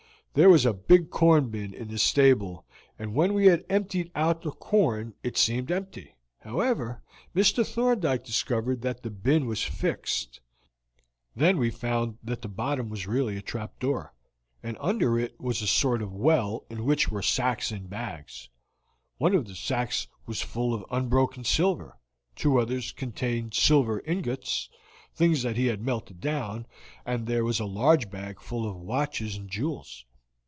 [0.33, 2.65] There was a big corn bin in the stable,
[2.97, 6.15] and when we had emptied out the corn it seemed empty.
[6.39, 7.03] However,
[7.35, 7.69] Mr.
[7.69, 10.39] Thorndyke discovered that the bin was fixed.
[11.35, 14.13] Then we found that the bottom was really a trap door,
[14.63, 18.47] and under it was a sort of well in which were sacks and bags.
[19.17, 21.99] One of the sacks was full of unbroken silver,
[22.37, 24.69] two others contained silver ingots,
[25.13, 26.67] things that he had melted down,
[27.05, 30.05] and there was a large bag full of watches and jewels.